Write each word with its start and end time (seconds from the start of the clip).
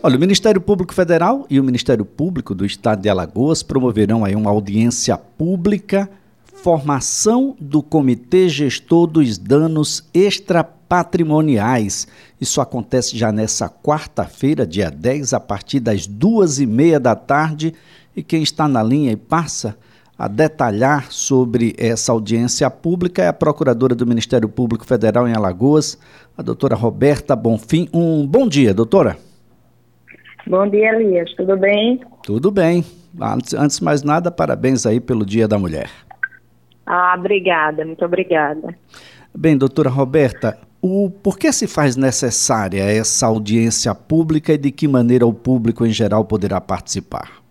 Olha, 0.00 0.16
o 0.16 0.20
Ministério 0.20 0.60
Público 0.60 0.94
Federal 0.94 1.44
e 1.50 1.58
o 1.58 1.64
Ministério 1.64 2.04
Público 2.04 2.54
do 2.54 2.64
Estado 2.64 3.02
de 3.02 3.08
Alagoas 3.08 3.64
promoverão 3.64 4.24
aí 4.24 4.36
uma 4.36 4.48
audiência 4.48 5.18
pública, 5.18 6.08
formação 6.44 7.56
do 7.60 7.82
Comitê 7.82 8.48
Gestor 8.48 9.08
dos 9.08 9.36
Danos 9.38 10.04
Extrapatrimoniais. 10.14 12.06
Isso 12.40 12.60
acontece 12.60 13.18
já 13.18 13.32
nessa 13.32 13.68
quarta-feira, 13.68 14.64
dia 14.64 14.88
10, 14.88 15.32
a 15.32 15.40
partir 15.40 15.80
das 15.80 16.06
duas 16.06 16.60
e 16.60 16.66
meia 16.66 17.00
da 17.00 17.16
tarde. 17.16 17.74
E 18.14 18.22
quem 18.22 18.44
está 18.44 18.68
na 18.68 18.84
linha 18.84 19.10
e 19.10 19.16
passa 19.16 19.76
a 20.16 20.28
detalhar 20.28 21.10
sobre 21.10 21.74
essa 21.76 22.12
audiência 22.12 22.70
pública 22.70 23.24
é 23.24 23.26
a 23.26 23.32
Procuradora 23.32 23.96
do 23.96 24.06
Ministério 24.06 24.48
Público 24.48 24.86
Federal 24.86 25.26
em 25.26 25.34
Alagoas, 25.34 25.98
a 26.36 26.42
doutora 26.42 26.76
Roberta 26.76 27.34
Bonfim. 27.34 27.88
Um 27.92 28.24
bom 28.24 28.46
dia, 28.46 28.72
doutora. 28.72 29.26
Bom 30.48 30.66
dia, 30.66 30.94
Elias. 30.94 31.30
Tudo 31.34 31.58
bem? 31.58 32.00
Tudo 32.22 32.50
bem. 32.50 32.82
Antes, 33.20 33.52
antes 33.52 33.78
de 33.78 33.84
mais 33.84 34.02
nada, 34.02 34.30
parabéns 34.30 34.86
aí 34.86 34.98
pelo 34.98 35.26
Dia 35.26 35.46
da 35.46 35.58
Mulher. 35.58 35.90
Ah, 36.86 37.14
obrigada, 37.18 37.84
muito 37.84 38.02
obrigada. 38.02 38.74
Bem, 39.34 39.58
doutora 39.58 39.90
Roberta, 39.90 40.58
o, 40.80 41.10
por 41.10 41.38
que 41.38 41.52
se 41.52 41.66
faz 41.66 41.96
necessária 41.96 42.82
essa 42.82 43.26
audiência 43.26 43.94
pública 43.94 44.54
e 44.54 44.58
de 44.58 44.70
que 44.70 44.88
maneira 44.88 45.26
o 45.26 45.34
público 45.34 45.84
em 45.84 45.90
geral 45.90 46.24
poderá 46.24 46.58
participar? 46.62 47.42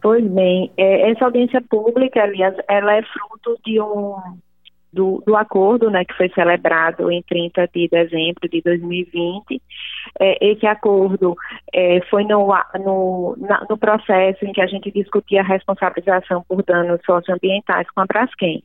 Pois 0.00 0.24
bem, 0.24 0.70
é, 0.76 1.10
essa 1.10 1.24
audiência 1.24 1.60
pública, 1.68 2.22
aliás, 2.22 2.54
ela 2.68 2.94
é 2.94 3.02
fruto 3.02 3.58
de 3.66 3.80
um 3.80 4.14
do, 4.92 5.22
do 5.26 5.36
acordo 5.36 5.90
né, 5.90 6.04
que 6.04 6.14
foi 6.14 6.28
celebrado 6.30 7.10
em 7.10 7.22
30 7.22 7.68
de 7.74 7.88
dezembro 7.88 8.48
de 8.48 8.60
2020. 8.62 9.62
É, 10.20 10.50
esse 10.50 10.66
acordo 10.66 11.36
é, 11.72 12.00
foi 12.08 12.24
no, 12.24 12.48
no, 12.84 13.36
na, 13.38 13.66
no 13.68 13.76
processo 13.76 14.44
em 14.44 14.52
que 14.52 14.60
a 14.60 14.66
gente 14.66 14.90
discutia 14.90 15.40
a 15.40 15.44
responsabilização 15.44 16.44
por 16.48 16.62
danos 16.62 17.00
socioambientais 17.04 17.88
com 17.90 18.00
a 18.00 18.06
Braskem. 18.06 18.62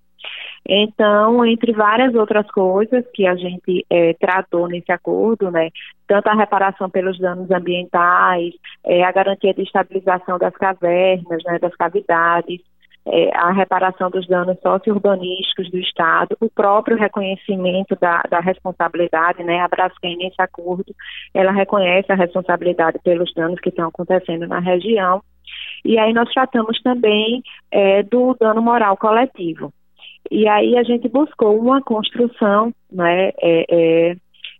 Então, 0.65 1.45
entre 1.45 1.73
várias 1.73 2.15
outras 2.15 2.49
coisas 2.49 3.03
que 3.13 3.27
a 3.27 3.35
gente 3.35 3.85
é, 3.89 4.13
tratou 4.13 4.67
nesse 4.67 4.91
acordo, 4.91 5.51
né, 5.51 5.69
tanto 6.07 6.27
a 6.27 6.33
reparação 6.33 6.89
pelos 6.89 7.19
danos 7.19 7.51
ambientais, 7.51 8.53
é, 8.85 9.03
a 9.03 9.11
garantia 9.11 9.53
de 9.53 9.63
estabilização 9.63 10.37
das 10.37 10.53
cavernas, 10.55 11.43
né, 11.45 11.59
das 11.59 11.75
cavidades, 11.75 12.61
é, 13.05 13.35
a 13.35 13.51
reparação 13.51 14.09
dos 14.09 14.25
danos 14.27 14.57
socio-urbanísticos 14.61 15.69
do 15.69 15.77
Estado, 15.77 16.37
o 16.39 16.49
próprio 16.49 16.97
reconhecimento 16.97 17.95
da, 17.99 18.23
da 18.29 18.39
responsabilidade, 18.39 19.43
né, 19.43 19.59
a 19.59 19.67
Braskem 19.67 20.17
nesse 20.17 20.41
acordo, 20.41 20.95
ela 21.33 21.51
reconhece 21.51 22.11
a 22.11 22.15
responsabilidade 22.15 22.99
pelos 23.03 23.33
danos 23.33 23.59
que 23.59 23.69
estão 23.69 23.89
acontecendo 23.89 24.47
na 24.47 24.59
região, 24.59 25.21
e 25.83 25.97
aí 25.97 26.13
nós 26.13 26.31
tratamos 26.31 26.81
também 26.81 27.43
é, 27.71 28.03
do 28.03 28.35
dano 28.39 28.61
moral 28.61 28.95
coletivo. 28.95 29.73
E 30.31 30.47
aí 30.47 30.77
a 30.77 30.83
gente 30.83 31.09
buscou 31.09 31.59
uma 31.59 31.81
construção, 31.81 32.73
né, 32.91 33.31
é, 33.41 33.65
é 33.69 34.15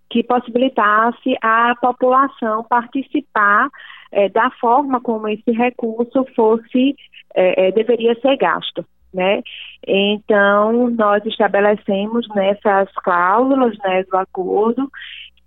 que 0.09 0.21
possibilitasse 0.21 1.35
a 1.41 1.73
população 1.81 2.63
participar 2.65 3.67
é, 4.11 4.29
da 4.29 4.51
forma 4.61 5.01
como 5.01 5.27
esse 5.27 5.51
recurso 5.51 6.23
fosse 6.35 6.95
é, 7.35 7.67
é, 7.67 7.71
deveria 7.71 8.15
ser 8.21 8.37
gasto. 8.37 8.85
Né? 9.13 9.43
Então, 9.85 10.89
nós 10.89 11.23
estabelecemos 11.25 12.27
nessas 12.29 12.91
cláusulas 13.03 13.77
né, 13.79 14.03
do 14.03 14.17
acordo 14.17 14.89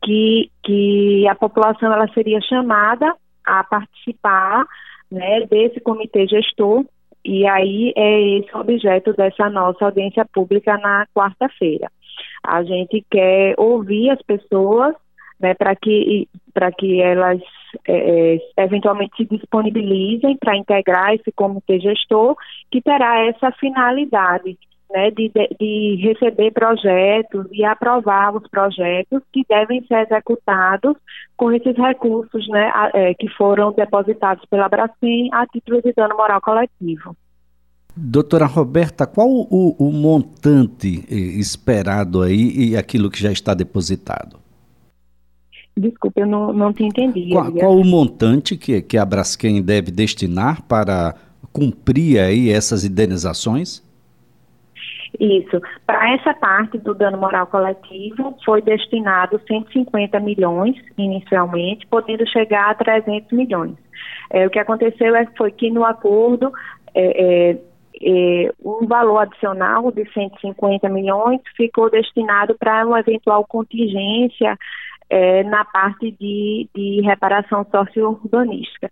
que, 0.05 0.51
que 0.63 1.27
a 1.29 1.35
população 1.35 1.93
ela 1.93 2.07
seria 2.15 2.41
chamada 2.43 3.13
a 3.45 3.65
participar 3.65 4.65
né, 5.11 5.41
desse 5.47 5.81
comitê 5.81 6.27
gestor, 6.29 6.85
e 7.25 7.45
aí 7.47 7.93
é 7.97 8.21
esse 8.39 8.55
o 8.55 8.61
objeto 8.61 9.13
dessa 9.15 9.51
nossa 9.51 9.85
audiência 9.85 10.25
pública 10.33 10.79
na 10.79 11.07
quarta-feira. 11.13 11.91
A 12.43 12.63
gente 12.63 13.05
quer 13.11 13.55
ouvir 13.59 14.11
as 14.11 14.23
pessoas 14.23 14.95
né, 15.41 15.55
para 15.55 15.75
que, 15.75 16.29
que 16.79 17.01
elas 17.03 17.41
é, 17.87 18.37
é, 18.37 18.65
eventualmente 18.65 19.17
se 19.17 19.25
disponibilizem 19.25 20.37
para 20.39 20.57
integrar 20.57 21.15
esse 21.15 21.33
comitê 21.33 21.81
gestor, 21.81 22.37
que 22.71 22.81
terá 22.81 23.25
essa 23.27 23.51
finalidade 23.53 24.59
né, 24.91 25.11
de, 25.11 25.31
de, 25.59 25.97
receber 26.03 26.53
projetos 26.53 27.47
e 27.53 27.65
aprovar 27.65 28.35
os 28.37 28.49
projetos 28.49 29.23
que 29.33 29.45
devem 29.49 29.85
ser 29.87 30.07
executados 30.07 30.97
com 31.37 31.53
esses 31.53 31.77
recursos 31.77 32.49
né, 32.49 32.71
é, 32.95 33.15
que 33.15 33.29
foram 33.31 33.73
depositados 33.73 34.45
pela 34.47 34.69
Bracem 34.69 35.29
a 35.33 35.47
título 35.47 35.83
de 35.83 35.93
dano 35.93 36.17
moral 36.17 36.41
coletivo. 36.41 37.17
Doutora 37.99 38.45
Roberta, 38.45 39.07
qual 39.07 39.27
o, 39.27 39.75
o 39.79 39.91
montante 39.91 41.03
eh, 41.11 41.41
esperado 41.41 42.21
aí 42.21 42.53
e 42.55 42.77
aquilo 42.77 43.11
que 43.11 43.19
já 43.19 43.33
está 43.33 43.55
depositado? 43.55 44.46
Desculpe, 45.79 46.23
eu 46.23 46.27
não, 46.27 46.53
não 46.53 46.73
te 46.73 46.85
entendi. 46.85 47.29
Qual, 47.31 47.53
qual, 47.53 47.77
o 47.77 47.85
montante 47.85 48.57
que, 48.57 48.81
que 48.81 48.97
a 48.97 49.05
Braskem 49.05 49.63
deve 49.63 49.91
destinar 49.91 50.63
para 50.63 51.15
cumprir 51.53 52.19
aí 52.19 52.51
essas 52.51 52.85
indenizações? 52.85 53.85
Isso. 55.21 55.61
Para 55.87 56.15
essa 56.15 56.33
parte 56.35 56.79
do 56.79 56.95
dano 56.95 57.19
moral 57.19 57.47
coletivo, 57.47 58.37
foi 58.45 58.63
destinado 58.63 59.41
150 59.47 60.19
milhões 60.21 60.77
inicialmente, 60.97 61.87
podendo 61.87 62.27
chegar 62.29 62.71
a 62.71 62.75
300 62.75 63.33
milhões. 63.33 63.75
É, 64.31 64.47
o 64.47 64.51
que 64.51 64.59
aconteceu 64.59 65.15
é, 65.15 65.27
foi 65.37 65.51
que 65.51 65.71
no 65.71 65.85
acordo 65.85 66.53
é, 66.95 67.53
é, 67.53 67.59
é 68.03 68.53
um 68.65 68.87
valor 68.87 69.19
adicional 69.19 69.91
de 69.93 70.11
150 70.13 70.89
milhões 70.89 71.41
ficou 71.57 71.91
destinado 71.91 72.55
para 72.59 72.87
uma 72.87 73.01
eventual 73.01 73.47
contingência 73.47 74.59
é, 75.09 75.45
na 75.45 75.65
parte 75.65 76.11
de, 76.13 76.69
de 76.75 77.01
reparação 77.03 77.67
socio-urbanística. 77.71 78.91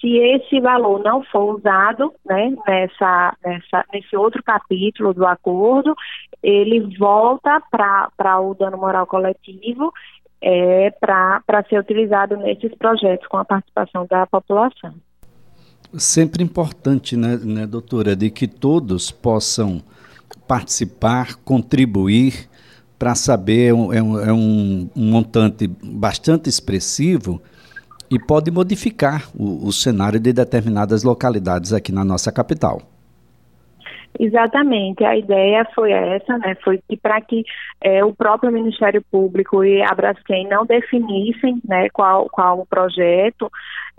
Se 0.00 0.16
esse 0.18 0.60
valor 0.60 1.02
não 1.02 1.22
for 1.24 1.56
usado 1.56 2.12
né, 2.26 2.54
nessa, 2.66 3.34
nessa, 3.42 3.84
nesse 3.92 4.14
outro 4.16 4.42
capítulo 4.42 5.14
do 5.14 5.26
acordo, 5.26 5.94
ele 6.42 6.94
volta 6.98 7.62
para 7.70 8.40
o 8.40 8.54
dano 8.54 8.76
moral 8.76 9.06
coletivo 9.06 9.90
é, 10.42 10.90
para 11.00 11.64
ser 11.70 11.78
utilizado 11.78 12.36
nesses 12.36 12.74
projetos 12.74 13.26
com 13.28 13.38
a 13.38 13.44
participação 13.46 14.06
da 14.06 14.26
população. 14.26 14.94
Sempre 15.96 16.42
importante, 16.42 17.16
né, 17.16 17.38
né, 17.42 17.66
doutora, 17.66 18.14
de 18.14 18.28
que 18.28 18.46
todos 18.46 19.10
possam 19.10 19.80
participar, 20.46 21.36
contribuir 21.36 22.46
para 22.98 23.14
saber, 23.14 23.68
é, 23.68 23.74
um, 23.74 24.20
é 24.20 24.32
um, 24.32 24.90
um, 24.96 25.10
montante 25.10 25.66
bastante 25.82 26.48
expressivo 26.48 27.42
e 28.10 28.18
pode 28.18 28.50
modificar 28.50 29.28
o, 29.34 29.66
o 29.66 29.72
cenário 29.72 30.20
de 30.20 30.32
determinadas 30.32 31.02
localidades 31.02 31.72
aqui 31.72 31.92
na 31.92 32.04
nossa 32.04 32.30
capital. 32.30 32.82
Exatamente, 34.18 35.04
a 35.04 35.16
ideia 35.16 35.66
foi 35.74 35.90
essa, 35.90 36.38
né? 36.38 36.54
Foi 36.62 36.80
que 36.88 36.96
para 36.96 37.20
que 37.20 37.44
é, 37.80 38.04
o 38.04 38.14
próprio 38.14 38.52
Ministério 38.52 39.02
Público 39.10 39.64
e 39.64 39.82
a 39.82 39.92
Braskem 39.92 40.46
não 40.46 40.64
definissem 40.64 41.60
né, 41.66 41.88
qual, 41.92 42.28
qual 42.30 42.60
o 42.60 42.66
projeto, 42.66 43.50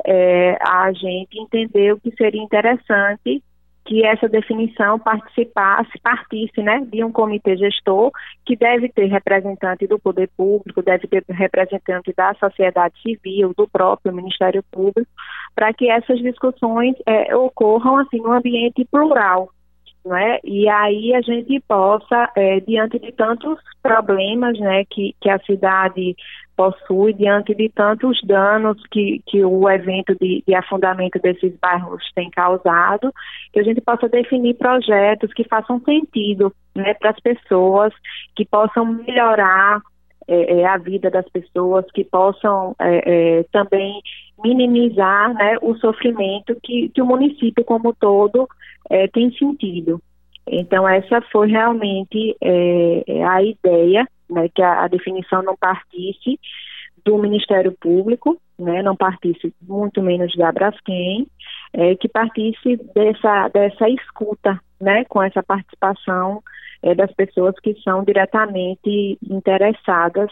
é, 0.05 0.57
a 0.61 0.89
gente 0.93 1.37
entendeu 1.37 1.99
que 1.99 2.15
seria 2.15 2.41
interessante 2.41 3.43
que 3.85 4.03
essa 4.03 4.27
definição 4.27 4.97
participasse, 4.97 5.91
partisse 6.01 6.61
né, 6.61 6.83
de 6.91 7.03
um 7.03 7.11
comitê 7.11 7.55
gestor 7.55 8.11
que 8.43 8.55
deve 8.55 8.89
ter 8.89 9.05
representante 9.05 9.85
do 9.85 9.99
poder 9.99 10.27
público, 10.35 10.81
deve 10.81 11.07
ter 11.07 11.23
representante 11.29 12.11
da 12.17 12.33
sociedade 12.33 12.99
civil, 13.01 13.53
do 13.55 13.67
próprio 13.67 14.13
Ministério 14.13 14.63
Público, 14.71 15.09
para 15.53 15.71
que 15.71 15.89
essas 15.89 16.19
discussões 16.19 16.95
é, 17.05 17.35
ocorram 17.35 17.97
assim 17.97 18.17
num 18.17 18.33
ambiente 18.33 18.83
plural, 18.85 19.51
não 20.05 20.15
é? 20.15 20.39
E 20.43 20.69
aí 20.69 21.15
a 21.15 21.21
gente 21.21 21.59
possa, 21.67 22.31
é, 22.35 22.59
diante 22.59 22.99
de 22.99 23.11
tantos 23.11 23.59
problemas, 23.81 24.57
né, 24.59 24.85
que, 24.85 25.15
que 25.19 25.29
a 25.29 25.39
cidade 25.39 26.15
possui 26.55 27.13
diante 27.13 27.53
de 27.53 27.69
tantos 27.69 28.19
danos 28.23 28.81
que, 28.89 29.21
que 29.27 29.43
o 29.43 29.69
evento 29.69 30.15
de, 30.15 30.43
de, 30.47 30.55
afundamento 30.55 31.19
desses 31.19 31.53
bairros 31.59 32.03
tem 32.15 32.29
causado, 32.29 33.11
que 33.51 33.59
a 33.59 33.63
gente 33.63 33.81
possa 33.81 34.07
definir 34.07 34.55
projetos 34.55 35.33
que 35.33 35.43
façam 35.43 35.81
sentido 35.81 36.53
né, 36.73 36.93
para 36.93 37.09
as 37.09 37.19
pessoas, 37.19 37.93
que 38.35 38.45
possam 38.45 38.85
melhorar 38.85 39.81
é, 40.27 40.61
é, 40.61 40.65
a 40.65 40.77
vida 40.77 41.09
das 41.09 41.27
pessoas, 41.29 41.85
que 41.93 42.03
possam 42.03 42.75
é, 42.79 43.39
é 43.39 43.43
também 43.51 44.01
minimizar 44.43 45.33
né, 45.33 45.57
o 45.61 45.75
sofrimento 45.75 46.55
que, 46.61 46.89
que 46.89 47.01
o 47.01 47.05
município 47.05 47.63
como 47.63 47.93
todo 47.93 48.47
é, 48.89 49.07
tem 49.07 49.31
sentido. 49.31 50.01
Então, 50.47 50.87
essa 50.87 51.21
foi 51.31 51.49
realmente 51.49 52.35
é, 52.41 53.23
a 53.23 53.41
ideia 53.41 54.07
né, 54.29 54.49
que 54.53 54.61
a, 54.61 54.83
a, 54.83 54.87
definição 54.87 55.41
não 55.41 55.55
partisse 55.55 56.39
do 57.03 57.17
Ministério 57.17 57.71
Público, 57.79 58.39
né, 58.57 58.81
não 58.81 58.95
partisse 58.95 59.53
muito 59.61 60.01
menos 60.01 60.35
da 60.35 60.51
Braskem, 60.51 61.27
é, 61.73 61.95
que 61.95 62.07
partisse 62.07 62.77
dessa, 62.93 63.47
dessa 63.49 63.89
escuta, 63.89 64.59
né, 64.79 65.03
com 65.05 65.21
essa 65.21 65.41
participação 65.41 66.41
é, 66.83 66.93
das 66.93 67.11
pessoas 67.13 67.55
que 67.61 67.73
são 67.81 68.03
diretamente 68.03 69.17
interessadas 69.27 70.31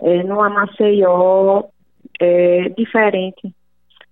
é, 0.00 0.22
numa 0.22 0.48
Maceió 0.48 1.64
é, 2.18 2.68
diferente 2.70 3.52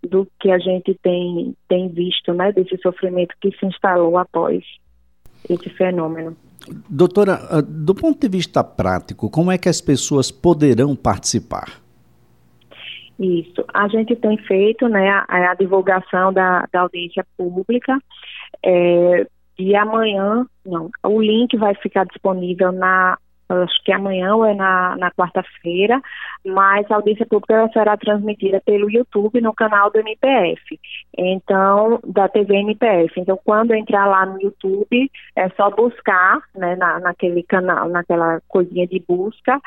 do 0.02 0.26
que 0.38 0.50
a 0.50 0.58
gente 0.58 0.94
tem, 1.02 1.54
tem 1.68 1.88
visto, 1.88 2.32
né, 2.32 2.52
desse 2.52 2.76
sofrimento 2.78 3.34
que 3.40 3.50
se 3.58 3.66
instalou 3.66 4.16
após 4.18 4.64
esse 5.48 5.68
fenômeno. 5.70 6.36
Doutora, 6.88 7.38
ah, 7.50 7.60
do 7.60 7.94
ponto 7.94 8.18
de 8.20 8.28
vista 8.28 8.62
prático, 8.62 9.30
como 9.30 9.50
é 9.50 9.58
que 9.58 9.68
as 9.68 9.80
pessoas 9.80 10.30
poderão 10.30 10.96
participar? 10.96 11.80
Isso. 13.18 13.64
A 13.72 13.88
gente 13.88 14.14
tem 14.16 14.36
feito 14.38 14.88
né, 14.88 15.08
a, 15.08 15.50
a 15.50 15.54
divulgação 15.54 16.32
da, 16.32 16.66
da, 16.72 16.80
audiência 16.80 17.24
pública. 17.36 17.98
É, 18.62 19.26
e 19.58 19.74
amanhã, 19.74 20.44
não, 20.64 20.90
o 21.02 21.20
link 21.20 21.56
vai 21.56 21.74
ficar 21.76 22.04
disponível 22.04 22.72
na 22.72 23.16
acho 23.48 23.82
que 23.84 23.92
amanhã 23.92 24.34
ou 24.34 24.44
é 24.44 24.54
na, 24.54 24.96
na 24.96 25.10
quarta-feira, 25.10 26.00
mas 26.44 26.90
a 26.90 26.96
audiência 26.96 27.26
pública 27.26 27.68
será 27.72 27.96
transmitida 27.96 28.60
pelo 28.64 28.90
YouTube 28.90 29.40
no 29.40 29.54
canal 29.54 29.90
do 29.90 29.98
MPF, 29.98 30.78
então, 31.16 32.00
da 32.04 32.28
TV 32.28 32.56
MPF. 32.56 33.20
Então, 33.20 33.38
quando 33.44 33.74
entrar 33.74 34.06
lá 34.06 34.26
no 34.26 34.40
YouTube, 34.40 35.10
é 35.36 35.48
só 35.50 35.70
buscar, 35.70 36.40
né, 36.54 36.76
na, 36.76 37.00
naquele 37.00 37.42
canal, 37.42 37.88
naquela 37.88 38.40
coisinha 38.48 38.86
de 38.86 39.02
busca, 39.06 39.60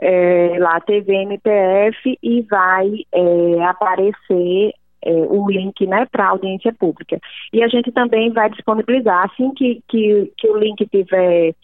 é, 0.00 0.56
lá 0.58 0.80
TV 0.80 1.14
MPF 1.14 2.18
e 2.22 2.42
vai 2.42 2.88
é, 3.12 3.64
aparecer 3.64 4.72
é, 5.02 5.10
o 5.10 5.48
link 5.50 5.86
né, 5.86 6.06
para 6.10 6.28
audiência 6.28 6.72
pública. 6.72 7.18
E 7.52 7.62
a 7.62 7.68
gente 7.68 7.90
também 7.92 8.30
vai 8.32 8.50
disponibilizar, 8.50 9.24
assim 9.24 9.52
que, 9.54 9.82
que, 9.88 10.32
que 10.36 10.48
o 10.48 10.56
link 10.56 10.86
tiver 10.86 11.54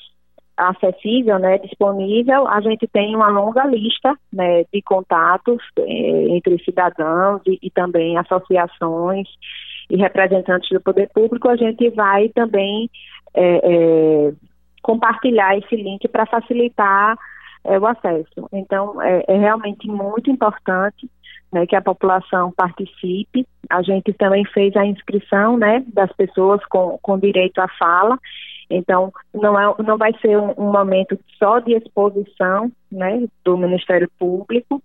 acessível, 0.56 1.39
né, 1.39 1.59
disponível, 1.59 2.47
a 2.49 2.61
gente 2.61 2.87
tem 2.87 3.15
uma 3.15 3.29
longa 3.29 3.65
lista 3.67 4.17
né, 4.33 4.65
de 4.73 4.81
contatos 4.83 5.59
é, 5.79 6.29
entre 6.29 6.62
cidadãos 6.65 7.43
e, 7.47 7.59
e, 7.62 7.71
também 7.71 8.17
associações 8.17 9.29
e 9.91 9.97
representantes 9.97 10.69
do 10.71 10.81
poder 10.81 11.09
público. 11.12 11.49
A 11.49 11.56
gente 11.56 11.89
vai 11.91 12.29
também 12.29 12.89
é, 13.35 13.56
é, 13.56 14.33
compartilhar 14.83 15.59
esse 15.59 15.75
link 15.75 16.06
para 16.09 16.27
facilitar 16.27 17.17
o 17.65 17.87
acesso. 17.87 18.47
Então, 18.53 19.01
é 19.01 19.39
realmente 19.39 19.89
muito 19.89 20.31
importante 20.31 21.09
né, 21.51 21.67
que 21.67 21.75
a 21.75 21.81
população 21.81 22.53
participe. 22.53 23.47
A 23.71 23.81
gente 23.81 24.12
também 24.12 24.45
fez 24.45 24.77
a 24.77 24.85
inscrição 24.85 25.56
né, 25.56 25.83
das 25.87 26.12
pessoas 26.12 26.62
com, 26.67 26.99
com 27.01 27.19
direito 27.19 27.61
à 27.61 27.69
fala 27.79 28.19
então, 28.71 29.13
não, 29.33 29.59
é, 29.59 29.75
não 29.83 29.97
vai 29.97 30.13
ser 30.21 30.39
um, 30.39 30.55
um 30.57 30.73
momento 30.73 31.19
só 31.39 31.59
de 31.59 31.75
exposição 31.75 32.71
né, 32.91 33.27
do 33.45 33.57
Ministério 33.57 34.11
Público. 34.19 34.83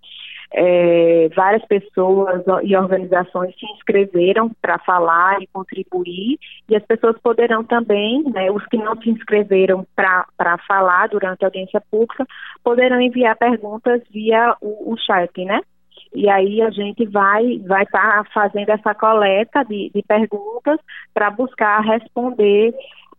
É, 0.52 1.30
várias 1.36 1.64
pessoas 1.66 2.44
e 2.64 2.76
organizações 2.76 3.54
se 3.56 3.66
inscreveram 3.68 4.50
para 4.60 4.80
falar 4.80 5.40
e 5.42 5.48
contribuir, 5.48 6.40
e 6.68 6.76
as 6.76 6.84
pessoas 6.84 7.16
poderão 7.22 7.64
também, 7.64 8.24
né, 8.24 8.50
os 8.50 8.66
que 8.66 8.78
não 8.78 9.00
se 9.00 9.12
inscreveram 9.12 9.86
para 9.96 10.58
falar 10.68 11.08
durante 11.10 11.44
a 11.44 11.48
audiência 11.48 11.80
pública, 11.92 12.26
poderão 12.64 13.00
enviar 13.00 13.38
perguntas 13.38 14.02
via 14.10 14.56
o, 14.60 14.94
o 14.94 14.98
chat, 14.98 15.46
né? 15.46 15.62
E 16.14 16.28
aí 16.28 16.62
a 16.62 16.72
gente 16.72 17.06
vai 17.06 17.60
vai 17.68 17.84
estar 17.84 18.24
tá 18.24 18.30
fazendo 18.34 18.70
essa 18.70 18.96
coleta 18.96 19.64
de, 19.64 19.92
de 19.94 20.02
perguntas 20.02 20.80
para 21.14 21.30
buscar 21.30 21.82
responder 21.82 22.74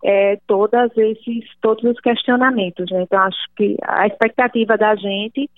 é, 0.04 0.38
todas 0.46 0.90
esses, 0.96 1.44
todos 1.60 1.84
os 1.84 2.00
questionamentos. 2.00 2.90
Né? 2.90 3.02
Então, 3.02 3.20
acho 3.20 3.38
que 3.56 3.76
a 3.82 4.06
expectativa 4.06 4.76
da 4.76 4.94
gente 4.94 5.48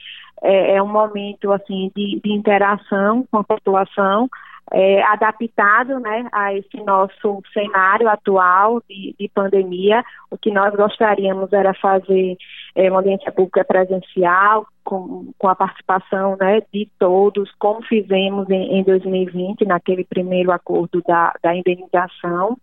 é, 0.42 0.76
é 0.76 0.82
um 0.82 0.88
momento 0.88 1.52
assim 1.52 1.90
de, 1.94 2.20
de, 2.22 2.32
interação 2.32 3.24
com 3.30 3.38
a 3.38 3.44
população, 3.44 4.28
é, 4.72 5.02
adaptado 5.02 6.00
né, 6.00 6.26
a 6.32 6.54
esse 6.54 6.78
nosso 6.84 7.42
cenário 7.52 8.08
atual 8.08 8.82
de, 8.88 9.14
de, 9.18 9.28
pandemia. 9.28 10.02
O 10.30 10.38
que 10.38 10.50
nós 10.50 10.74
gostaríamos 10.74 11.52
era 11.52 11.74
fazer 11.74 12.36
é, 12.74 12.90
uma 12.90 12.98
audiência 13.00 13.30
pública 13.30 13.64
presencial, 13.64 14.66
com, 14.82 15.30
com 15.38 15.48
a 15.48 15.54
participação 15.54 16.36
né, 16.40 16.62
de 16.72 16.88
todos, 16.98 17.50
como 17.58 17.82
fizemos 17.82 18.48
em, 18.50 18.78
em 18.78 18.82
2020, 18.82 19.64
naquele 19.64 20.04
primeiro 20.04 20.50
acordo 20.50 21.02
da, 21.06 21.32
da 21.42 21.54
indenização 21.54 22.56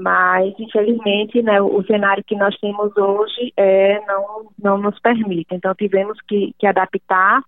mas 0.00 0.54
infelizmente 0.58 1.42
né, 1.42 1.60
o 1.60 1.82
cenário 1.84 2.24
que 2.24 2.34
nós 2.34 2.56
temos 2.58 2.96
hoje 2.96 3.52
é, 3.56 4.00
não, 4.06 4.48
não 4.58 4.78
nos 4.78 4.98
permite. 5.00 5.54
Então 5.54 5.74
tivemos 5.74 6.18
que, 6.26 6.54
que 6.58 6.66
adaptar 6.66 7.42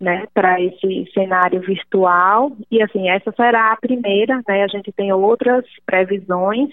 né, 0.00 0.26
para 0.34 0.60
esse 0.60 1.08
cenário 1.12 1.60
virtual 1.60 2.52
e 2.70 2.82
assim 2.82 3.08
essa 3.08 3.30
será 3.32 3.72
a 3.72 3.76
primeira. 3.76 4.42
Né, 4.48 4.64
a 4.64 4.68
gente 4.68 4.90
tem 4.92 5.12
outras 5.12 5.64
previsões 5.86 6.70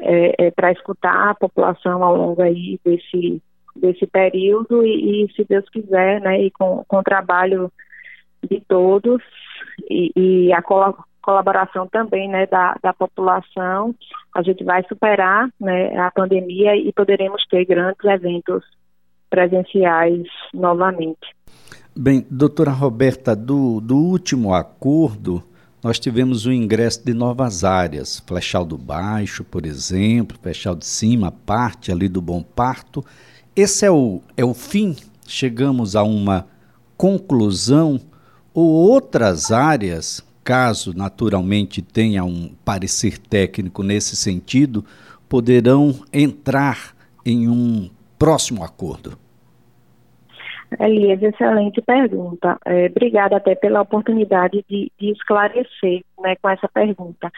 é, 0.00 0.46
é, 0.46 0.50
para 0.50 0.72
escutar 0.72 1.30
a 1.30 1.34
população 1.34 2.02
ao 2.02 2.16
longo 2.16 2.42
aí 2.42 2.78
desse 2.84 3.42
desse 3.74 4.06
período 4.06 4.84
e, 4.84 5.24
e 5.24 5.32
se 5.32 5.44
Deus 5.44 5.66
quiser, 5.70 6.20
né, 6.20 6.42
e 6.42 6.50
com, 6.50 6.84
com 6.86 6.98
o 6.98 7.02
trabalho 7.02 7.72
de 8.42 8.60
todos 8.68 9.22
e, 9.88 10.12
e 10.14 10.52
a 10.52 10.60
colaboração 11.22 11.86
também 11.86 12.28
né, 12.28 12.46
da, 12.46 12.76
da 12.82 12.92
população, 12.92 13.94
a 14.34 14.42
gente 14.42 14.64
vai 14.64 14.82
superar 14.84 15.48
né, 15.60 15.96
a 15.98 16.10
pandemia 16.10 16.76
e 16.76 16.92
poderemos 16.92 17.46
ter 17.48 17.64
grandes 17.64 18.04
eventos 18.04 18.64
presenciais 19.30 20.26
novamente. 20.52 21.34
Bem, 21.96 22.26
doutora 22.30 22.70
Roberta, 22.70 23.36
do, 23.36 23.80
do 23.80 23.96
último 23.96 24.54
acordo, 24.54 25.42
nós 25.82 25.98
tivemos 25.98 26.46
o 26.46 26.52
ingresso 26.52 27.04
de 27.04 27.12
novas 27.12 27.64
áreas, 27.64 28.20
Flechal 28.20 28.64
do 28.64 28.78
Baixo, 28.78 29.44
por 29.44 29.66
exemplo, 29.66 30.38
Flechal 30.40 30.74
de 30.74 30.86
Cima, 30.86 31.32
parte 31.32 31.90
ali 31.90 32.08
do 32.08 32.22
Bom 32.22 32.42
Parto. 32.42 33.04
Esse 33.54 33.84
é 33.84 33.90
o, 33.90 34.20
é 34.36 34.44
o 34.44 34.54
fim? 34.54 34.96
Chegamos 35.26 35.96
a 35.96 36.02
uma 36.02 36.46
conclusão? 36.96 38.00
Ou 38.54 38.66
outras 38.66 39.50
áreas 39.50 40.24
caso 40.44 40.96
naturalmente 40.96 41.82
tenha 41.82 42.24
um 42.24 42.54
parecer 42.64 43.18
técnico 43.18 43.82
nesse 43.82 44.16
sentido, 44.16 44.84
poderão 45.28 45.94
entrar 46.12 46.94
em 47.24 47.48
um 47.48 47.90
próximo 48.18 48.62
acordo? 48.64 49.18
Elias, 50.80 51.22
excelente 51.22 51.82
pergunta. 51.82 52.58
É, 52.64 52.86
obrigada 52.86 53.36
até 53.36 53.54
pela 53.54 53.82
oportunidade 53.82 54.64
de, 54.68 54.90
de 54.98 55.10
esclarecer 55.10 56.02
né, 56.20 56.36
com 56.40 56.48
essa 56.48 56.68
pergunta. 56.68 57.30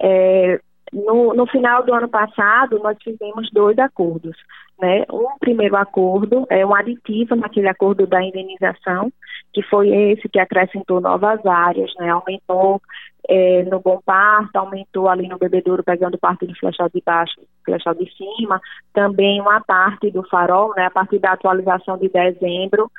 É, 0.00 0.60
no, 0.92 1.32
no, 1.34 1.46
final 1.46 1.82
do 1.84 1.94
ano 1.94 2.08
passado, 2.08 2.78
nós 2.78 2.96
fizemos 3.02 3.50
dois 3.52 3.78
acordos. 3.78 4.36
Né? 4.78 5.04
Um 5.10 5.38
primeiro 5.38 5.76
acordo 5.76 6.46
é 6.50 6.66
um 6.66 6.74
aditivo 6.74 7.34
naquele 7.36 7.68
acordo 7.68 8.06
da 8.06 8.22
indenização, 8.22 9.12
que 9.52 9.62
foi 9.62 9.88
esse 9.88 10.28
que 10.28 10.38
acrescentou 10.38 11.00
novas 11.00 11.44
áreas, 11.46 11.92
né? 11.98 12.10
aumentou 12.10 12.80
é, 13.28 13.62
no 13.64 13.80
Bom 13.80 14.00
Parto, 14.04 14.56
aumentou 14.56 15.08
ali 15.08 15.28
no 15.28 15.38
Bebedouro, 15.38 15.84
pegando 15.84 16.18
parte 16.18 16.46
do 16.46 16.54
flechal 16.56 16.88
de 16.92 17.00
baixo 17.04 17.40
flechal 17.64 17.94
de 17.94 18.10
cima, 18.16 18.60
também 18.92 19.40
uma 19.40 19.60
parte 19.60 20.10
do 20.10 20.26
farol, 20.28 20.74
né? 20.76 20.86
a 20.86 20.90
partir 20.90 21.20
da 21.20 21.32
atualização 21.32 21.96
de 21.96 22.08
dezembro, 22.08 22.90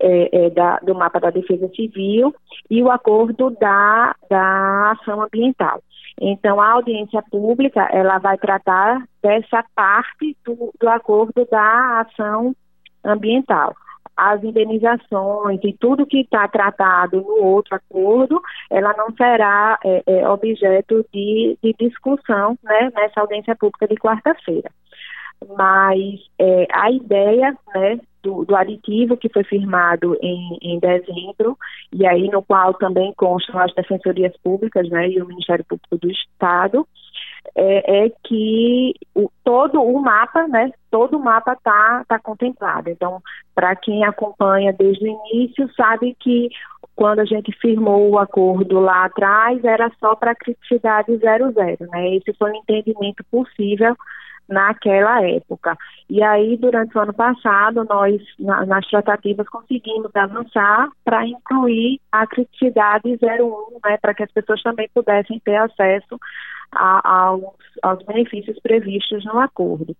é, 0.00 0.46
é, 0.46 0.50
da, 0.50 0.78
do 0.78 0.94
mapa 0.94 1.18
da 1.18 1.30
defesa 1.30 1.68
civil 1.74 2.34
e 2.70 2.82
o 2.82 2.90
acordo 2.90 3.50
da, 3.50 4.14
da 4.28 4.92
ação 4.92 5.22
ambiental. 5.22 5.82
Então, 6.20 6.60
a 6.60 6.72
audiência 6.72 7.22
pública, 7.30 7.88
ela 7.92 8.18
vai 8.18 8.38
tratar 8.38 9.06
dessa 9.22 9.64
parte 9.74 10.36
do, 10.44 10.72
do 10.80 10.88
acordo 10.88 11.46
da 11.50 12.00
ação 12.00 12.54
ambiental. 13.04 13.74
As 14.16 14.42
indenizações 14.42 15.60
e 15.62 15.74
tudo 15.78 16.06
que 16.06 16.20
está 16.20 16.48
tratado 16.48 17.20
no 17.20 17.44
outro 17.44 17.76
acordo, 17.76 18.40
ela 18.70 18.94
não 18.96 19.14
será 19.14 19.78
é, 19.84 20.02
é, 20.06 20.28
objeto 20.28 21.04
de, 21.12 21.58
de 21.62 21.74
discussão 21.78 22.56
né, 22.62 22.90
nessa 22.94 23.20
audiência 23.20 23.54
pública 23.54 23.86
de 23.86 23.96
quarta-feira. 23.96 24.70
Mas 25.56 26.20
é, 26.38 26.66
a 26.72 26.90
ideia 26.90 27.56
né, 27.74 28.00
do, 28.22 28.44
do, 28.44 28.56
aditivo 28.56 29.16
que 29.16 29.28
foi 29.28 29.44
firmado 29.44 30.16
em, 30.20 30.58
em, 30.62 30.78
dezembro, 30.78 31.56
e 31.92 32.06
aí 32.06 32.28
no 32.28 32.42
qual 32.42 32.74
também 32.74 33.12
constam 33.16 33.60
as 33.60 33.72
defensorias 33.74 34.36
públicas 34.42 34.88
né, 34.88 35.08
e 35.08 35.20
o 35.20 35.26
Ministério 35.26 35.64
Público 35.64 35.98
do 35.98 36.10
Estado, 36.10 36.86
é, 37.54 38.06
é 38.06 38.12
que 38.24 38.94
o, 39.14 39.30
todo 39.44 39.80
o 39.82 40.00
mapa, 40.00 40.48
né, 40.48 40.72
todo 40.90 41.16
o 41.16 41.22
mapa 41.22 41.52
está 41.52 42.04
tá 42.08 42.18
contemplado. 42.18 42.90
Então, 42.90 43.22
para 43.54 43.76
quem 43.76 44.04
acompanha 44.04 44.72
desde 44.72 45.04
o 45.04 45.08
início, 45.08 45.70
sabe 45.74 46.16
que 46.18 46.48
quando 46.96 47.20
a 47.20 47.24
gente 47.26 47.52
firmou 47.60 48.10
o 48.10 48.18
acordo 48.18 48.80
lá 48.80 49.04
atrás, 49.04 49.62
era 49.62 49.92
só 50.00 50.16
para 50.16 50.34
criticidade 50.34 51.14
00, 51.18 51.52
né? 51.90 52.16
Esse 52.16 52.32
foi 52.38 52.52
o 52.52 52.56
entendimento 52.56 53.22
possível 53.30 53.94
naquela 54.48 55.22
época. 55.26 55.76
E 56.08 56.22
aí, 56.22 56.56
durante 56.56 56.96
o 56.96 57.00
ano 57.00 57.12
passado, 57.12 57.84
nós, 57.88 58.20
na, 58.38 58.64
nas 58.64 58.86
tratativas, 58.86 59.48
conseguimos 59.48 60.10
avançar 60.14 60.88
para 61.04 61.26
incluir 61.26 62.00
a 62.12 62.26
criticidade 62.26 63.18
01, 63.20 63.78
né, 63.84 63.96
para 64.00 64.14
que 64.14 64.22
as 64.22 64.32
pessoas 64.32 64.62
também 64.62 64.88
pudessem 64.94 65.40
ter 65.40 65.56
acesso 65.56 66.18
a, 66.72 67.26
aos, 67.26 67.42
aos, 67.82 68.04
benefícios 68.04 68.58
previstos 68.60 69.24
no 69.24 69.38
acordo. 69.38 69.96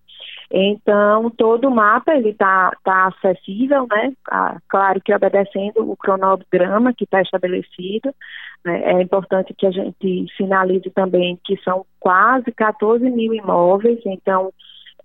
Então, 0.51 1.29
todo 1.31 1.67
o 1.67 1.75
mapa 1.75 2.15
ele 2.15 2.29
está 2.29 2.71
tá 2.83 3.07
acessível, 3.07 3.85
né? 3.89 4.13
Ah, 4.29 4.57
claro 4.69 5.01
que 5.01 5.13
obedecendo 5.13 5.89
o 5.89 5.97
cronograma 5.97 6.93
que 6.93 7.03
está 7.03 7.21
estabelecido. 7.21 8.13
Né? 8.63 8.81
É 8.83 9.01
importante 9.01 9.53
que 9.57 9.67
a 9.67 9.71
gente 9.71 10.25
finalize 10.37 10.89
também 10.91 11.37
que 11.43 11.57
são 11.63 11.85
quase 11.99 12.51
14 12.51 13.09
mil 13.09 13.33
imóveis, 13.33 13.99
então 14.05 14.51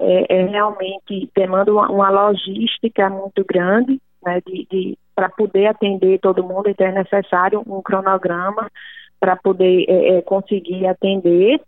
é, 0.01 0.43
é 0.43 0.47
realmente 0.47 1.31
demanda 1.35 1.73
uma, 1.73 1.91
uma, 1.91 2.11
logística 2.11 3.09
muito 3.11 3.45
grande, 3.45 4.01
né? 4.25 4.41
De, 4.47 4.67
de 4.71 4.99
para 5.15 5.29
poder 5.29 5.67
atender 5.67 6.19
todo 6.21 6.43
mundo, 6.43 6.69
então 6.69 6.87
é 6.87 6.93
necessário 6.93 7.63
um 7.67 7.83
cronograma 7.83 8.71
para 9.23 9.37
poder 9.37 9.85
é, 9.89 10.17
é, 10.17 10.23
conseguir 10.23 10.85
atender. 10.85 11.61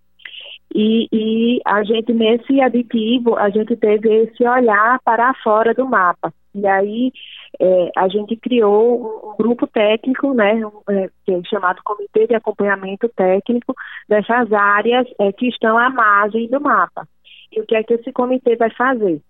E, 0.74 1.06
e, 1.12 1.60
a 1.64 1.84
gente, 1.84 2.12
nesse 2.12 2.60
aditivo, 2.60 3.36
a 3.36 3.48
gente 3.48 3.76
teve 3.76 4.12
esse 4.12 4.44
olhar 4.44 4.98
para 5.04 5.32
fora 5.34 5.72
do 5.72 5.86
mapa. 5.86 6.34
E 6.52 6.66
aí 6.66 7.12
é, 7.60 7.90
a 7.96 8.08
gente 8.08 8.34
criou 8.34 9.30
um 9.30 9.36
grupo 9.36 9.68
técnico, 9.68 10.34
né, 10.34 10.66
um, 10.66 10.72
é, 10.90 11.08
é 11.28 11.42
chamado 11.44 11.80
Comitê 11.84 12.26
de 12.26 12.34
Acompanhamento 12.34 13.08
Técnico 13.08 13.72
dessas 14.08 14.52
áreas 14.52 15.06
é, 15.20 15.30
que 15.30 15.46
estão 15.46 15.78
à 15.78 15.88
margem 15.90 16.48
do 16.48 16.60
mapa. 16.60 17.06
E 17.52 17.60
o 17.60 17.66
que 17.66 17.76
é 17.76 17.84
que 17.84 17.94
esse 17.94 18.12
comitê 18.12 18.56
vai 18.56 18.70
fazer? 18.70 19.22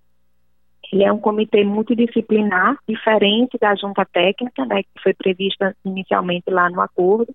Ele 0.91 1.05
é 1.05 1.13
um 1.13 1.19
comitê 1.19 1.63
multidisciplinar, 1.63 2.79
diferente 2.89 3.59
da 3.61 3.75
junta 3.75 4.07
técnica, 4.07 4.65
né, 4.65 4.83
que 4.83 5.03
foi 5.03 5.13
prevista 5.13 5.77
inicialmente 5.85 6.51
lá 6.51 6.71
no 6.71 6.81
acordo, 6.81 7.35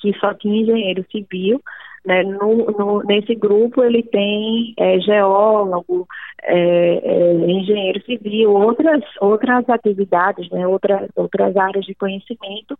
que 0.00 0.12
só 0.18 0.34
tinha 0.34 0.62
engenheiro 0.62 1.04
civil. 1.10 1.60
Né? 2.04 2.22
No, 2.22 2.66
no, 2.66 3.02
nesse 3.02 3.34
grupo 3.34 3.82
ele 3.82 4.02
tem 4.02 4.72
é, 4.78 4.98
geólogo, 5.00 6.06
é, 6.42 7.00
é, 7.02 7.50
engenheiro 7.50 8.00
civil, 8.04 8.52
outras, 8.52 9.02
outras 9.20 9.68
atividades, 9.68 10.48
né? 10.50 10.66
outras, 10.66 11.10
outras 11.16 11.56
áreas 11.56 11.84
de 11.84 11.94
conhecimento, 11.94 12.76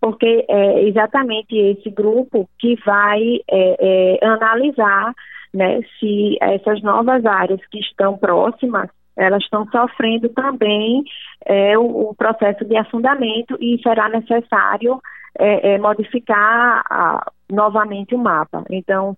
porque 0.00 0.44
é 0.48 0.82
exatamente 0.84 1.56
esse 1.56 1.90
grupo 1.90 2.48
que 2.58 2.76
vai 2.84 3.40
é, 3.48 4.18
é, 4.20 4.26
analisar 4.26 5.12
né, 5.54 5.80
se 6.00 6.38
essas 6.40 6.82
novas 6.82 7.24
áreas 7.26 7.60
que 7.70 7.78
estão 7.78 8.16
próximas 8.16 8.88
elas 9.16 9.42
estão 9.42 9.66
sofrendo 9.70 10.28
também 10.30 11.04
é, 11.44 11.76
o, 11.76 12.10
o, 12.10 12.14
processo 12.14 12.64
de 12.64 12.76
afundamento 12.76 13.56
e 13.60 13.78
será 13.82 14.08
necessário 14.08 15.00
é, 15.38 15.74
é, 15.74 15.78
modificar 15.78 16.84
a, 16.88 17.30
novamente 17.50 18.14
o 18.14 18.18
mapa. 18.18 18.64
Então, 18.70 19.16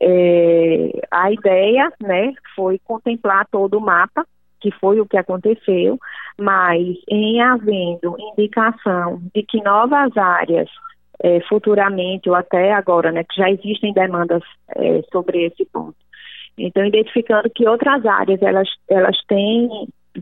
é, 0.00 0.90
a 1.10 1.32
ideia 1.32 1.92
né, 2.00 2.32
foi 2.54 2.78
contemplar 2.84 3.46
todo 3.50 3.78
o 3.78 3.80
mapa, 3.80 4.26
que 4.60 4.70
foi 4.72 5.00
o 5.00 5.06
que 5.06 5.16
aconteceu, 5.16 5.98
mas 6.38 6.86
em 7.08 7.40
havendo 7.40 8.16
indicação 8.18 9.20
de 9.34 9.42
que 9.42 9.62
novas 9.62 10.16
áreas 10.16 10.68
é, 11.20 11.40
futuramente 11.48 12.28
ou 12.28 12.34
até 12.34 12.72
agora, 12.72 13.10
né, 13.12 13.24
que 13.24 13.36
já 13.36 13.50
existem 13.50 13.92
demandas 13.92 14.42
é, 14.76 15.02
sobre 15.12 15.44
esse 15.44 15.64
ponto. 15.66 15.96
Então, 16.56 16.84
identificando 16.84 17.48
que 17.50 17.68
outras 17.68 18.04
áreas 18.04 18.42
elas, 18.42 18.68
elas 18.88 19.16
têm, 19.28 19.68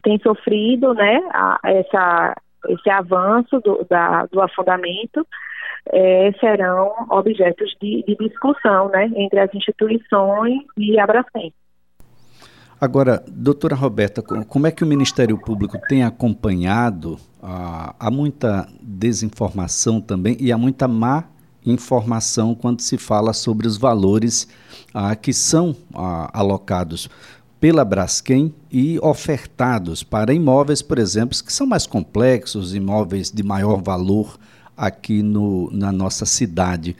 têm 0.02 0.19
sofrido 0.19 0.93
né, 0.95 1.19
a, 1.33 1.59
essa, 1.64 2.37
esse 2.69 2.91
avanço 2.91 3.61
do, 3.61 3.85
da, 3.89 4.27
do 4.27 4.41
afundamento, 4.41 5.27
é, 5.93 6.33
serão 6.41 6.93
objetos 7.11 7.75
de, 7.81 8.05
de, 8.07 8.17
discussão 8.17 8.89
né, 8.89 9.11
entre 9.15 9.39
as 9.39 9.55
instituições 9.55 10.63
e 10.77 10.99
a 10.99 11.07
Bracem. 11.07 11.53
Agora, 12.81 13.23
doutora 13.27 13.75
Roberta, 13.75 14.21
como 14.21 14.67
é 14.67 14.71
que 14.71 14.85
o 14.85 14.87
Ministério 14.87 15.39
Público 15.39 15.79
tem 15.89 16.05
acompanhado? 16.05 17.17
Ah, 17.43 17.95
há 17.99 18.11
muita 18.11 18.69
desinformação 18.83 20.01
também 20.01 20.37
e 20.39 20.53
há 20.53 20.59
muita 20.59 20.87
má 20.87 21.25
informação 21.65 22.55
quando 22.55 22.81
se 22.81 22.99
fala 22.99 23.33
sobre 23.33 23.67
os 23.67 23.79
valores 23.79 24.49
ah, 24.93 25.17
que 25.17 25.33
são 25.33 25.75
ah, 25.95 26.31
alocados 26.35 27.09
pela 27.61 27.85
Braskem 27.85 28.55
e 28.71 28.99
ofertados 29.01 30.03
para 30.03 30.35
imóveis, 30.35 30.83
por 30.83 30.99
exemplo, 30.99 31.37
que 31.43 31.53
são 31.53 31.67
mais 31.67 31.87
complexos, 31.87 32.75
imóveis 32.75 33.31
de 33.31 33.43
maior 33.43 33.83
valor 33.83 34.39
aqui 34.77 35.23
no, 35.23 35.71
na 35.73 35.91
nossa 35.91 36.27
cidade. 36.27 36.97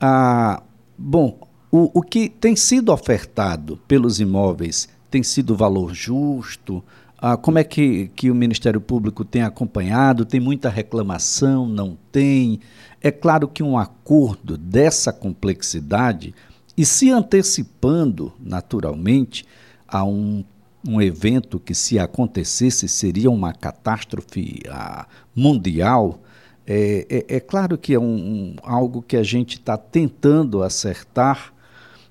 Ah, 0.00 0.62
bom, 0.96 1.38
o, 1.70 1.90
o 1.98 2.02
que 2.02 2.28
tem 2.28 2.54
sido 2.54 2.92
ofertado 2.92 3.78
pelos 3.88 4.20
imóveis 4.20 4.88
tem 5.10 5.22
sido 5.22 5.56
valor 5.56 5.94
justo? 5.94 6.84
Ah, 7.18 7.36
como 7.36 7.58
é 7.58 7.64
que, 7.64 8.10
que 8.14 8.30
o 8.30 8.34
Ministério 8.34 8.80
Público 8.80 9.24
tem 9.24 9.42
acompanhado? 9.42 10.26
Tem 10.26 10.38
muita 10.38 10.68
reclamação? 10.68 11.66
Não 11.66 11.96
tem? 12.12 12.60
É 13.00 13.10
claro 13.10 13.48
que 13.48 13.62
um 13.62 13.78
acordo 13.78 14.58
dessa 14.58 15.12
complexidade 15.12 16.34
e 16.76 16.84
se 16.84 17.10
antecipando 17.10 18.32
naturalmente 18.38 19.46
a 19.94 20.02
um, 20.02 20.44
um 20.86 21.00
evento 21.00 21.60
que, 21.60 21.72
se 21.72 22.00
acontecesse, 22.00 22.88
seria 22.88 23.30
uma 23.30 23.52
catástrofe 23.52 24.60
ah, 24.68 25.06
mundial, 25.36 26.18
é, 26.66 27.06
é, 27.08 27.36
é, 27.36 27.40
claro 27.40 27.78
que 27.78 27.94
é 27.94 27.98
um, 27.98 28.02
um, 28.04 28.56
algo 28.64 29.00
que 29.00 29.16
a 29.16 29.22
gente 29.22 29.54
está 29.54 29.76
tentando 29.76 30.64
acertar 30.64 31.52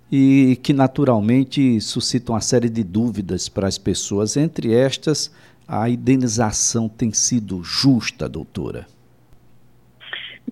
e 0.10 0.58
que 0.64 0.72
naturalmente 0.72 1.82
suscita 1.82 2.32
uma 2.32 2.40
série 2.40 2.70
de 2.70 2.86
dúvidas 2.86 3.50
para 3.50 3.68
as 3.68 3.78
pessoas. 3.78 4.38
Entre 4.38 4.74
estas, 4.74 5.34
a 5.68 5.90
indenização 5.90 6.88
tem 6.88 7.12
sido 7.12 7.62
justa, 7.64 8.30
doutora? 8.30 8.88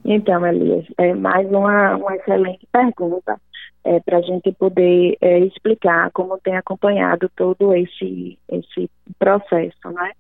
Então, 0.03 0.45
Elias, 0.45 0.85
é 0.97 1.13
mais 1.13 1.47
uma, 1.50 1.95
uma 1.95 2.15
excelente 2.17 2.67
pergunta 2.73 3.39
é, 3.83 4.00
para 4.00 4.17
a 4.17 4.21
gente 4.21 4.51
poder 4.53 5.17
é, 5.21 5.39
explicar 5.39 6.11
como 6.11 6.38
tem 6.39 6.55
acompanhado 6.55 7.29
todo 7.35 7.73
esse, 7.73 8.38
esse 8.50 8.89
processo, 9.17 9.89
né? 9.91 10.11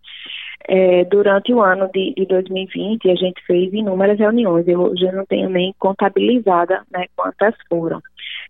É, 0.67 1.03
durante 1.05 1.51
o 1.53 1.61
ano 1.61 1.89
de, 1.91 2.13
de 2.15 2.25
2020, 2.25 3.09
a 3.09 3.15
gente 3.15 3.43
fez 3.45 3.73
inúmeras 3.73 4.19
reuniões, 4.19 4.67
eu 4.67 4.95
já 4.95 5.11
não 5.11 5.25
tenho 5.25 5.49
nem 5.49 5.73
contabilizada 5.79 6.83
né, 6.91 7.05
quantas 7.15 7.55
foram, 7.67 7.99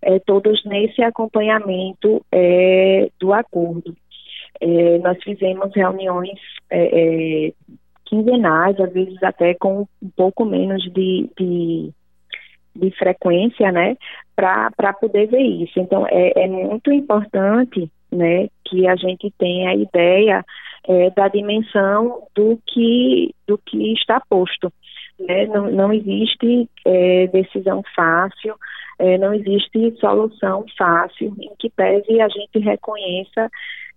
é, 0.02 0.20
todos 0.20 0.64
nesse 0.66 1.02
acompanhamento 1.02 2.24
é, 2.32 3.10
do 3.18 3.34
acordo. 3.34 3.96
É, 4.60 4.98
nós 5.00 5.18
fizemos 5.24 5.74
reuniões 5.74 6.38
quinzenais, 8.06 8.78
às 8.78 8.92
vezes 8.92 9.24
até 9.24 9.54
com 9.54 9.88
um 10.04 10.10
pouco 10.16 10.44
menos 10.44 10.84
de, 10.92 11.30
de, 11.40 11.92
de 12.76 12.92
frequência, 12.92 13.72
né, 13.72 13.98
para 14.36 14.94
poder 14.94 15.28
ver 15.28 15.42
isso. 15.42 15.80
Então, 15.80 16.06
é, 16.08 16.44
é 16.44 16.48
muito 16.48 16.92
importante 16.92 17.90
né, 18.12 18.48
que 18.66 18.88
a 18.88 18.96
gente 18.96 19.32
tenha 19.38 19.72
a 19.72 19.76
ideia 19.76 20.46
é, 20.88 21.10
da 21.12 21.28
dimensão 21.28 22.24
do 22.36 22.60
que, 22.66 23.34
do 23.48 23.58
que 23.58 23.94
está 23.94 24.22
posto. 24.30 24.72
Né? 25.20 25.46
Não, 25.48 25.70
não 25.70 25.94
existe 25.94 26.70
é, 26.86 27.28
decisão 27.28 27.84
fácil, 27.96 28.56
é, 29.00 29.18
não 29.18 29.34
existe 29.34 29.96
solução 30.00 30.66
fácil 30.78 31.36
em 31.40 31.52
que 31.58 31.70
pese 31.70 32.22
a 32.22 32.28
gente 32.28 32.60
reconheça 32.60 33.50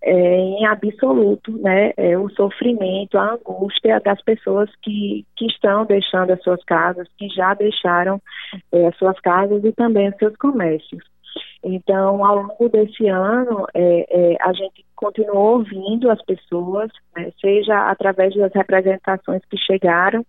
é, 0.06 0.36
em 0.36 0.66
absoluto 0.66 1.50
né, 1.52 1.92
é, 1.96 2.16
o 2.18 2.28
sofrimento, 2.30 3.16
a 3.16 3.32
angústia 3.32 3.98
das 4.00 4.20
pessoas 4.22 4.70
que, 4.82 5.24
que 5.34 5.46
estão 5.46 5.86
deixando 5.86 6.30
as 6.30 6.42
suas 6.42 6.62
casas, 6.64 7.08
que 7.16 7.26
já 7.28 7.54
deixaram 7.54 8.20
é, 8.70 8.86
as 8.86 8.96
suas 8.98 9.18
casas 9.20 9.64
e 9.64 9.72
também 9.72 10.10
os 10.10 10.16
seus 10.16 10.36
comércios. 10.36 11.02
Então, 11.64 12.22
ao 12.22 12.42
longo 12.42 12.68
desse 12.68 13.08
ano, 13.08 13.66
é, 13.74 14.06
é, 14.10 14.36
a 14.42 14.52
gente 14.52 14.84
continuou 14.94 15.58
ouvindo 15.58 16.10
as 16.10 16.22
pessoas, 16.22 16.90
né, 17.16 17.32
seja 17.40 17.90
através 17.90 18.34
das 18.34 18.52
representações 18.52 19.42
que 19.46 19.56
chegaram 19.56 20.24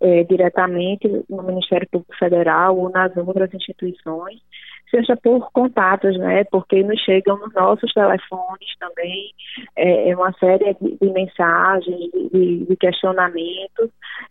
é, 0.00 0.22
diretamente 0.22 1.08
no 1.28 1.42
Ministério 1.42 1.88
Público 1.90 2.16
Federal 2.16 2.78
ou 2.78 2.90
nas 2.90 3.16
outras 3.16 3.52
instituições, 3.52 4.40
seja 4.90 5.16
por 5.16 5.50
contatos, 5.52 6.18
né? 6.18 6.44
Porque 6.44 6.82
nos 6.82 7.00
chegam 7.00 7.38
nos 7.38 7.52
nossos 7.54 7.92
telefones 7.92 8.76
também 8.78 9.32
é, 9.76 10.10
é 10.10 10.16
uma 10.16 10.32
série 10.34 10.74
de, 10.80 10.96
de 11.00 11.10
mensagens, 11.10 12.10
de, 12.32 12.64
de, 12.64 12.76
questionamentos, 12.76 13.90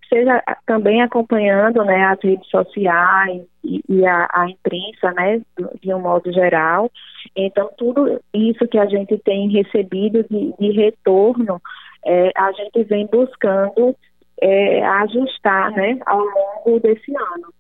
seja 0.10 0.42
também 0.66 1.02
acompanhando, 1.02 1.84
né, 1.84 2.06
as 2.06 2.20
redes 2.24 2.48
sociais 2.50 3.42
e, 3.64 3.82
e 3.90 4.06
a, 4.06 4.28
a, 4.34 4.50
imprensa, 4.50 5.12
né, 5.14 5.42
de 5.82 5.94
um 5.94 6.00
modo 6.00 6.32
geral. 6.32 6.92
Então 7.36 7.70
tudo 7.78 8.20
isso 8.34 8.68
que 8.68 8.78
a 8.78 8.86
gente 8.86 9.18
tem 9.20 9.50
recebido 9.50 10.24
de, 10.30 10.54
de 10.60 10.72
retorno, 10.72 11.62
é, 12.06 12.32
a 12.36 12.52
gente 12.52 12.84
vem 12.84 13.08
buscando 13.08 13.96
é, 14.42 14.86
ajustar, 14.86 15.72
né, 15.72 15.98
ao 16.06 16.20
longo 16.20 16.80
desse 16.80 17.12
ano. 17.16 17.55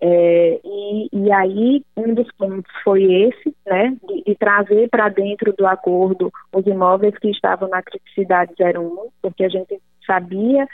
É, 0.00 0.60
e, 0.64 1.08
e, 1.12 1.32
aí, 1.32 1.82
um 1.96 2.14
dos 2.14 2.30
pontos 2.36 2.70
foi 2.84 3.02
esse, 3.02 3.54
né, 3.66 3.96
de, 4.06 4.22
de 4.22 4.34
trazer 4.36 4.88
para 4.88 5.08
dentro 5.08 5.52
do 5.52 5.66
acordo 5.66 6.32
os 6.54 6.66
imóveis 6.66 7.16
que 7.18 7.30
estavam 7.30 7.68
na 7.68 7.82
criticidade 7.82 8.52
01, 8.60 9.08
porque 9.20 9.44
a 9.44 9.48
gente 9.48 9.80
sabia 10.06 10.66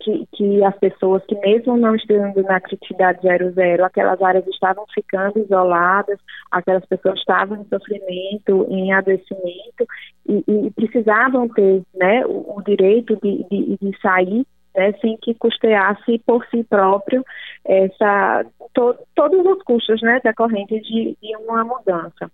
que, 0.00 0.26
que 0.32 0.62
as 0.62 0.76
pessoas 0.78 1.24
que 1.26 1.34
mesmo 1.36 1.76
não 1.76 1.94
estando 1.94 2.42
na 2.42 2.60
criticidade 2.60 3.20
00, 3.22 3.84
aquelas 3.84 4.20
áreas 4.20 4.46
estavam 4.46 4.84
ficando 4.94 5.38
isoladas, 5.38 6.18
aquelas 6.50 6.84
pessoas 6.84 7.18
estavam 7.18 7.60
em 7.60 7.64
sofrimento, 7.64 8.66
em 8.68 8.92
adoecimento 8.92 9.86
e, 10.28 10.44
e 10.46 10.70
precisavam 10.72 11.48
ter 11.48 11.82
né, 11.94 12.26
o, 12.26 12.58
o 12.58 12.62
direito 12.62 13.16
de, 13.22 13.44
de, 13.50 13.78
de 13.80 13.98
sair 14.00 14.46
né, 14.76 14.92
sem 15.00 15.16
que 15.16 15.34
custeasse 15.34 16.18
por 16.26 16.46
si 16.46 16.62
próprio 16.64 17.24
essa, 17.64 18.44
to, 18.74 18.94
todos 19.14 19.44
os 19.44 19.62
custos 19.62 20.00
né, 20.02 20.20
decorrentes 20.22 20.86
de, 20.86 21.16
de 21.20 21.36
uma 21.36 21.64
mudança. 21.64 22.30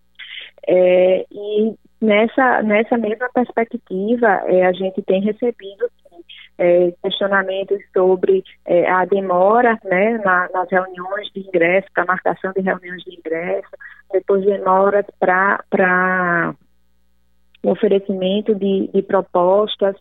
É, 0.67 1.25
e 1.31 1.75
nessa, 2.01 2.63
nessa 2.63 2.97
mesma 2.99 3.29
perspectiva, 3.33 4.27
é, 4.47 4.67
a 4.67 4.73
gente 4.73 5.03
tem 5.03 5.23
recebido 5.23 5.89
sim, 6.09 6.23
é, 6.59 6.93
questionamentos 7.03 7.79
sobre 7.93 8.45
é, 8.67 8.91
a 8.91 9.05
demora 9.05 9.79
né, 9.85 10.19
na, 10.19 10.49
nas 10.53 10.71
reuniões 10.71 11.29
de 11.35 11.41
ingresso, 11.41 11.89
para 11.95 12.05
marcação 12.05 12.53
de 12.53 12.61
reuniões 12.61 13.03
de 13.03 13.17
ingresso, 13.17 13.71
depois 14.13 14.45
demoras 14.45 15.07
para 15.19 16.55
oferecimento 17.65 18.55
de, 18.55 18.91
de 18.93 19.03
propostas, 19.03 19.97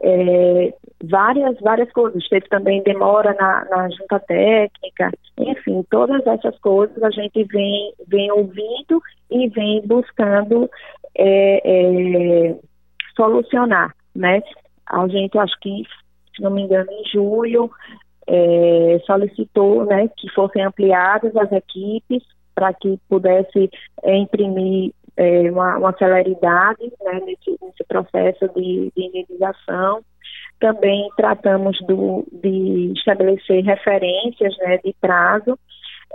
é, 0.00 0.74
várias, 1.04 1.58
várias 1.60 1.90
coisas. 1.92 2.28
Teve 2.28 2.48
também 2.48 2.82
demora 2.82 3.34
na, 3.34 3.64
na 3.66 3.88
junta 3.90 4.20
técnica, 4.20 5.10
enfim, 5.38 5.84
todas 5.90 6.26
essas 6.26 6.58
coisas 6.58 7.02
a 7.02 7.10
gente 7.10 7.44
vem, 7.44 7.92
vem 8.08 8.30
ouvindo 8.32 9.02
e 9.30 9.48
vem 9.48 9.86
buscando 9.86 10.70
é, 11.14 11.60
é, 11.64 12.56
solucionar, 13.16 13.94
né? 14.14 14.42
A 14.86 15.06
gente, 15.08 15.38
acho 15.38 15.58
que, 15.60 15.84
se 16.36 16.42
não 16.42 16.50
me 16.50 16.62
engano, 16.62 16.90
em 16.90 17.04
julho, 17.10 17.70
é, 18.26 19.00
solicitou 19.06 19.84
né, 19.84 20.08
que 20.16 20.28
fossem 20.30 20.62
ampliadas 20.62 21.34
as 21.36 21.50
equipes 21.52 22.22
para 22.54 22.72
que 22.74 22.98
pudesse 23.08 23.70
é, 24.02 24.16
imprimir 24.16 24.92
é, 25.16 25.50
uma, 25.50 25.76
uma, 25.78 25.92
celeridade 25.96 26.92
né, 27.02 27.20
nesse, 27.24 27.58
nesse, 27.62 27.84
processo 27.86 28.48
de, 28.54 28.92
de 28.96 29.04
indenização. 29.04 30.00
Também 30.58 31.08
tratamos 31.16 31.78
do, 31.86 32.26
de 32.32 32.92
estabelecer 32.96 33.62
referências 33.64 34.56
né, 34.58 34.78
de 34.78 34.94
prazo. 35.00 35.58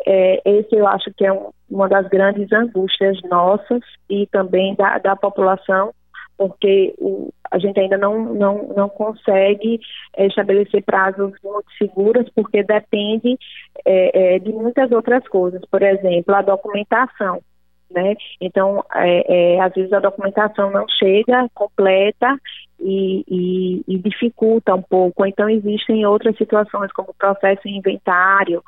É, 0.06 0.42
esse 0.46 0.76
eu 0.76 0.88
acho 0.88 1.12
que 1.14 1.26
é 1.26 1.34
um, 1.34 1.52
uma 1.70 1.88
das 1.88 2.08
grandes 2.08 2.52
angústias 2.52 3.20
nossas 3.24 3.82
e 4.10 4.26
também 4.28 4.76
da, 4.76 4.98
da 5.00 5.16
população, 5.16 5.92
porque 6.38 6.94
o, 7.00 7.32
a 7.52 7.58
gente 7.58 7.80
ainda 7.80 7.98
não, 7.98 8.34
não, 8.34 8.68
não 8.76 8.90
consegue 8.90 9.80
é, 10.16 10.28
estabelecer 10.28 10.84
prazos 10.84 11.34
muito 11.44 11.72
seguros, 11.78 12.30
porque 12.36 12.64
depende 12.64 13.38
é, 13.86 14.36
é, 14.36 14.40
de 14.40 14.52
muitas 14.52 14.92
outras 14.92 15.28
coisas. 15.28 15.62
Por 15.70 15.82
exemplo, 15.82 16.34
a 16.34 16.42
documentação 16.42 17.42
né? 17.90 18.16
Então, 18.42 18.84
é, 18.94 19.56
é, 19.56 19.62
às 19.62 19.74
vezes 19.74 19.92
a 19.94 20.00
documentação 20.00 20.72
não 20.72 20.86
chega 20.88 21.48
completa 21.54 22.38
e, 22.80 23.24
e, 23.28 23.84
e, 23.88 23.98
dificulta 23.98 24.76
um 24.76 24.82
pouco. 24.82 25.26
Então, 25.26 25.50
existem 25.50 26.06
outras 26.06 26.38
situações, 26.38 26.92
como 26.92 27.14
processo 27.18 27.68
em 27.68 27.78
inventário, 27.78 28.64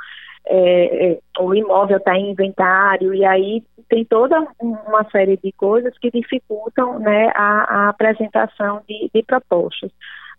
é, 0.47 1.12
é 1.12 1.19
o 1.39 1.53
imóvel 1.53 1.97
está 1.97 2.17
em 2.17 2.32
inventário, 2.32 3.13
e 3.13 3.23
aí 3.25 3.63
tem 3.88 4.05
toda 4.05 4.47
uma 4.60 5.03
série 5.12 5.38
de 5.38 5.51
coisas 5.51 5.97
que 5.97 6.12
dificultam 6.12 6.99
né, 6.99 7.32
a, 7.36 7.86
a 7.86 7.89
apresentação 7.89 8.82
de, 8.88 9.10
de, 9.13 9.23
propostas. 9.23 9.91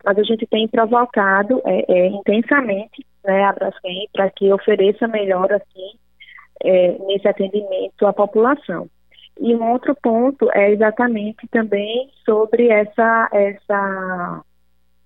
Mas 0.05 0.19
a 0.19 0.23
gente 0.23 0.47
tem 0.47 0.67
provocado 0.67 1.61
é, 1.65 1.85
é, 1.89 2.07
intensamente 2.09 3.05
né, 3.25 3.45
a 3.45 3.53
Braskem 3.53 4.09
para 4.13 4.31
que 4.31 4.53
ofereça 4.53 5.07
melhor 5.07 5.53
assim 5.53 5.99
é, 6.63 6.99
nesse 7.07 7.27
atendimento 7.29 8.07
à 8.07 8.13
população. 8.13 8.89
E 9.41 9.55
um 9.55 9.71
outro 9.73 9.95
ponto 10.03 10.51
é 10.53 10.71
exatamente 10.71 11.49
também 11.49 12.11
sobre 12.25 12.69
essa, 12.69 13.29
essa, 13.33 14.45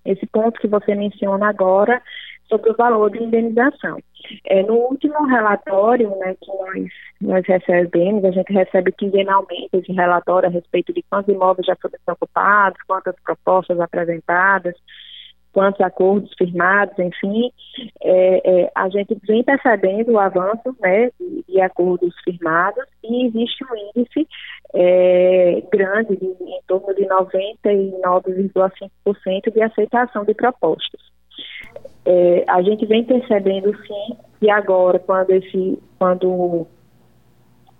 esse 0.03 0.25
ponto 0.27 0.59
que 0.59 0.67
você 0.67 0.93
menciona 0.93 1.47
agora, 1.47 2.01
sobre 2.49 2.69
o 2.69 2.75
valor 2.75 3.09
de 3.11 3.23
indenização. 3.23 3.97
É, 4.45 4.61
no 4.63 4.73
último 4.73 5.25
relatório 5.25 6.09
né, 6.17 6.35
que 6.41 6.51
nós, 6.51 6.91
nós 7.21 7.45
recebemos, 7.47 8.25
a 8.25 8.31
gente 8.31 8.51
recebe 8.51 8.91
quinzenalmente 8.91 9.69
esse 9.73 9.91
relatório 9.91 10.49
a 10.49 10.51
respeito 10.51 10.93
de 10.93 11.03
quantos 11.09 11.33
imóveis 11.33 11.65
já 11.65 11.75
foram 11.81 11.97
ocupados, 12.07 12.81
quantas 12.87 13.15
propostas 13.23 13.79
apresentadas, 13.79 14.75
quantos 15.55 15.79
acordos 15.79 16.29
firmados, 16.37 16.99
enfim, 16.99 17.49
é, 18.03 18.41
é, 18.43 18.69
a 18.75 18.89
gente 18.89 19.17
vem 19.25 19.41
percebendo 19.41 20.11
o 20.11 20.19
avanço 20.19 20.75
né, 20.81 21.09
de, 21.17 21.45
de 21.47 21.61
acordos 21.61 22.13
firmados 22.25 22.83
e 23.01 23.27
existe 23.27 23.63
um 23.63 23.67
índice 23.95 24.27
é, 24.73 25.63
grande, 25.71 26.17
de, 26.17 26.25
em 26.25 26.59
torno 26.67 26.93
de 26.93 27.05
99,5% 27.05 29.53
de 29.53 29.61
aceitação 29.61 30.25
de 30.25 30.33
propostas. 30.33 30.99
É, 32.05 32.43
a 32.49 32.61
gente 32.61 32.85
vem 32.85 33.05
percebendo 33.05 33.73
sim 33.87 34.17
que 34.41 34.49
agora, 34.49 34.99
quando 34.99 35.29
esse, 35.29 35.81
quando 35.97 36.67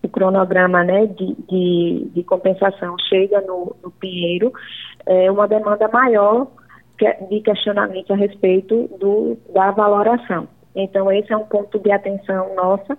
o 0.02 0.10
cronograma 0.14 0.82
né, 0.82 1.08
de, 1.08 1.36
de, 1.50 2.10
de 2.14 2.24
compensação 2.24 2.96
chega 3.10 3.42
no, 3.42 3.76
no 3.84 3.92
Pinheiro, 3.92 4.54
é 5.06 5.30
uma 5.30 5.46
demanda 5.46 5.90
maior 5.90 6.48
de 7.30 7.42
questionamento 7.42 8.14
a 8.14 8.16
respeito 8.16 8.88
do, 9.00 9.38
da 9.54 9.72
valoração. 9.72 10.48
Então, 10.76 11.12
esse 11.12 11.32
é 11.32 11.38
um 11.38 11.46
ponto 11.46 11.80
de 11.80 11.92
atenção 11.92 12.54
nossa, 12.56 12.98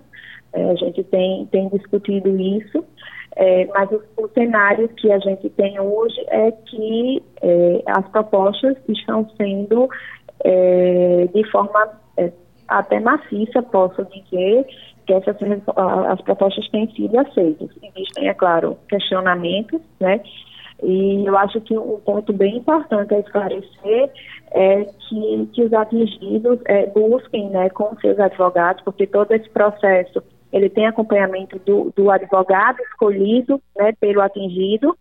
é, 0.53 0.71
a 0.71 0.75
gente 0.75 1.03
tem, 1.03 1.45
tem 1.47 1.69
discutido 1.69 2.29
isso, 2.39 2.83
é, 3.35 3.65
mas 3.65 3.91
o, 3.91 4.01
o, 4.17 4.27
cenário 4.29 4.89
que 4.89 5.11
a 5.11 5.19
gente 5.19 5.49
tem 5.51 5.79
hoje 5.79 6.19
é 6.29 6.51
que 6.51 7.21
é, 7.41 7.83
as 7.87 8.07
propostas 8.09 8.75
estão 8.87 9.29
sendo 9.37 9.87
é, 10.43 11.27
de 11.33 11.43
forma 11.51 11.99
é, 12.17 12.31
até 12.67 12.99
maciça, 12.99 13.61
posso 13.61 14.03
dizer, 14.05 14.65
que 15.05 15.13
essas 15.13 15.35
as 15.85 16.21
propostas 16.21 16.67
têm 16.69 16.91
sido 16.93 17.17
aceitas. 17.19 17.69
Existem, 17.81 18.27
é 18.27 18.33
claro, 18.33 18.77
questionamentos, 18.89 19.81
né? 19.99 20.19
E 20.83 21.25
eu 21.25 21.37
acho 21.37 21.59
que 21.61 21.77
um 21.77 21.99
ponto 21.99 22.31
bem 22.31 22.57
importante 22.57 23.13
a 23.13 23.19
esclarecer 23.19 24.11
é 24.51 24.85
que, 24.85 25.49
que 25.53 25.63
os 25.63 25.73
atingidos 25.73 26.59
é, 26.65 26.85
busquem 26.87 27.49
né, 27.49 27.69
com 27.69 27.95
seus 27.99 28.19
advogados, 28.19 28.83
porque 28.83 29.07
todo 29.07 29.31
esse 29.31 29.49
processo 29.49 30.21
ele 30.51 30.69
tem 30.69 30.87
acompanhamento 30.87 31.59
do, 31.59 31.91
do 31.95 32.09
advogado 32.09 32.79
escolhido 32.81 33.61
né, 33.75 33.91
pelo 33.99 34.21
atingido. 34.21 34.97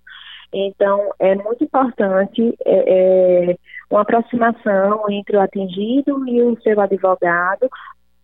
Então, 0.53 1.11
é 1.19 1.35
muito 1.35 1.63
importante 1.65 2.57
é, 2.65 3.51
é, 3.51 3.57
uma 3.91 4.01
aproximação 4.01 5.05
entre 5.11 5.37
o 5.37 5.41
atingido 5.41 6.27
e 6.29 6.43
o 6.43 6.61
seu 6.63 6.81
advogado 6.81 7.69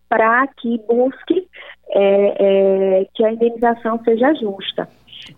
para 0.09 0.47
que 0.47 0.79
busque 0.87 1.47
é, 1.89 3.01
é, 3.01 3.07
que 3.13 3.25
a 3.25 3.31
indenização 3.31 4.01
seja 4.03 4.33
justa. 4.35 4.87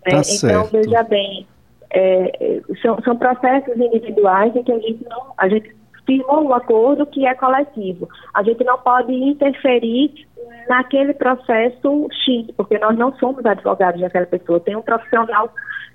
Né? 0.06 0.12
Tá 0.12 0.21
então, 0.28 0.63
veja 0.65 1.04
bem, 1.04 1.47
é, 1.96 2.62
são, 2.82 3.02
são 3.02 3.16
processos 3.18 3.76
individuais 3.78 4.56
em 4.56 4.64
que 4.64 4.72
a 4.72 4.80
gente 4.80 5.06
não, 5.10 5.34
a 5.38 5.48
gente 5.48 5.74
firmou 6.06 6.44
um 6.44 6.54
acordo 6.54 7.06
que 7.06 7.26
é 7.26 7.34
coletivo. 7.34 8.08
A 8.34 8.44
gente 8.44 8.64
não 8.64 8.78
pode 8.78 9.12
interferir 9.12 10.28
naquele 10.68 11.14
processo 11.14 12.08
X, 12.26 12.48
porque 12.56 12.78
nós 12.78 12.98
não 12.98 13.16
somos 13.18 13.46
advogados 13.46 14.02
daquela 14.02 14.26
pessoa, 14.26 14.60
tem 14.60 14.76
um 14.76 14.82
profissional 14.82 15.52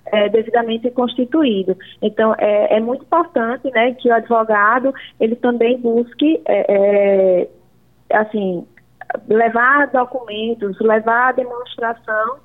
é, 0.07 0.29
devidamente 0.29 0.91
constituído. 0.91 1.77
Então, 2.03 2.35
é, 2.39 2.77
é, 2.77 2.81
muito 2.81 3.05
importante 3.05 3.71
né, 3.71 3.93
que 3.95 4.09
o 4.09 4.15
advogado 4.15 4.93
ele 5.19 5.37
também 5.37 5.79
busque, 5.79 6.41
é, 6.47 7.47
é 8.09 8.17
assim, 8.17 8.67
levar 9.29 9.89
documentos, 9.89 10.79
levar 10.81 11.35
demonstração 11.35 12.39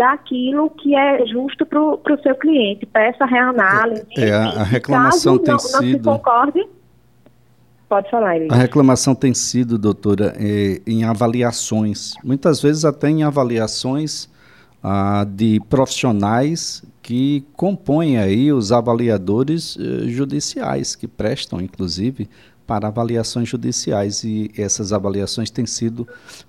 daquilo 0.00 0.70
que 0.70 0.94
é 0.94 1.26
justo 1.26 1.66
para 1.66 1.78
o 1.78 2.22
seu 2.22 2.34
cliente, 2.34 2.88
essa 2.94 3.26
reanálise. 3.26 4.06
É, 4.16 4.32
a, 4.32 4.44
a 4.44 4.62
reclamação 4.62 5.36
tem 5.36 5.52
não, 5.52 5.58
sido... 5.58 5.82
Não 5.82 5.92
se 5.92 5.98
concorde, 5.98 6.68
Pode 7.86 8.08
falar, 8.08 8.36
Eli. 8.36 8.46
A 8.52 8.54
reclamação 8.54 9.16
tem 9.16 9.34
sido, 9.34 9.76
doutora, 9.76 10.32
é, 10.38 10.80
em 10.86 11.02
avaliações, 11.02 12.14
muitas 12.22 12.62
vezes 12.62 12.84
até 12.84 13.10
em 13.10 13.24
avaliações 13.24 14.30
ah, 14.80 15.26
de 15.28 15.60
profissionais 15.68 16.84
que 17.02 17.44
compõem 17.54 18.16
aí 18.16 18.52
os 18.52 18.70
avaliadores 18.70 19.76
eh, 19.76 20.08
judiciais, 20.08 20.94
que 20.94 21.08
prestam, 21.08 21.60
inclusive, 21.60 22.28
para 22.70 22.86
avaliações 22.86 23.48
judiciais 23.48 24.22
e 24.22 24.48
essas 24.56 24.92
avaliações 24.92 25.50
têm 25.50 25.66
sido 25.66 26.06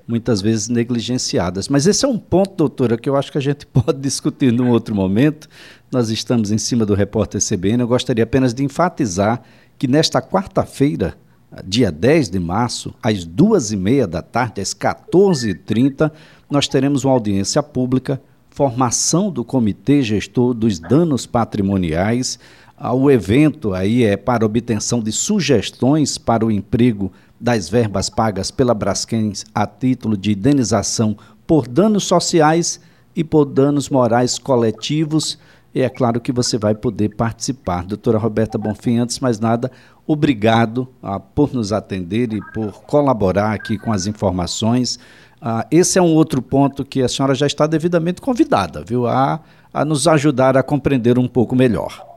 muitas 0.08 0.40
vezes 0.40 0.68
negligenciadas. 0.68 1.68
Mas 1.68 1.88
esse 1.88 2.06
é 2.06 2.08
um 2.08 2.20
ponto, 2.20 2.56
doutora, 2.56 2.96
que 2.96 3.10
eu 3.10 3.16
acho 3.16 3.32
que 3.32 3.40
a 3.40 3.42
gente 3.42 3.66
pode 3.74 3.98
discutir 3.98 4.54
num 4.54 4.70
outro 4.70 4.94
momento. 4.94 5.50
Nós 5.92 6.12
estamos 6.12 6.52
em 6.52 6.60
cima 6.60 6.86
do 6.86 6.94
repórter 6.94 7.42
CBN. 7.42 7.82
Eu 7.82 7.88
gostaria 7.88 8.24
apenas 8.24 8.54
de 8.54 8.64
enfatizar 8.64 9.42
que 9.80 9.88
nesta 9.88 10.22
quarta-feira, 10.22 11.18
dia 11.66 11.92
10 11.92 12.30
de 12.30 12.38
março, 12.38 12.94
às 13.02 13.26
duas 13.26 13.72
e 13.72 13.76
meia 13.76 14.06
da 14.06 14.22
tarde, 14.22 14.62
às 14.62 14.76
14h30, 14.76 16.12
nós 16.48 16.68
teremos 16.68 17.04
uma 17.04 17.14
audiência 17.14 17.64
pública, 17.64 18.22
formação 18.52 19.32
do 19.32 19.44
Comitê 19.44 20.04
Gestor 20.04 20.54
dos 20.54 20.78
Danos 20.78 21.26
Patrimoniais. 21.26 22.38
O 22.84 23.12
evento 23.12 23.76
aí 23.76 24.04
é 24.04 24.18
para 24.18 24.46
obtenção 24.46 25.02
de 25.02 25.12
sugestões 25.12 26.18
para 26.18 26.44
o 26.44 26.50
emprego 26.50 27.12
das 27.40 27.70
verbas 27.70 28.10
pagas 28.10 28.50
pela 28.50 28.74
Braskem 28.74 29.34
a 29.54 29.68
título 29.68 30.18
de 30.18 30.32
indenização 30.32 31.16
por 31.46 31.68
danos 31.68 32.06
sociais 32.06 32.80
e 33.16 33.24
por 33.24 33.46
danos 33.46 33.88
morais 33.88 34.40
coletivos 34.40 35.38
e 35.74 35.82
é 35.82 35.90
claro 35.90 36.20
que 36.20 36.32
você 36.32 36.58
vai 36.58 36.76
poder 36.76 37.16
participar. 37.16 37.86
Doutora 37.86 38.18
Roberta 38.18 38.58
Bonfim, 38.58 38.98
antes 38.98 39.20
mais 39.20 39.40
nada, 39.40 39.72
obrigado 40.06 40.88
ah, 41.02 41.20
por 41.20 41.54
nos 41.54 41.72
atender 41.72 42.34
e 42.34 42.42
por 42.52 42.82
colaborar 42.84 43.54
aqui 43.54 43.78
com 43.78 43.94
as 43.94 44.06
informações. 44.06 45.00
Ah, 45.40 45.66
esse 45.72 45.98
é 45.98 46.02
um 46.02 46.14
outro 46.14 46.42
ponto 46.42 46.84
que 46.84 47.02
a 47.02 47.08
senhora 47.08 47.34
já 47.34 47.48
está 47.48 47.66
devidamente 47.68 48.22
convidada, 48.22 48.84
viu, 48.84 49.08
a, 49.08 49.40
a 49.74 49.86
nos 49.86 50.08
ajudar 50.08 50.58
a 50.58 50.64
compreender 50.64 51.18
um 51.18 51.28
pouco 51.28 51.56
melhor. 51.56 52.11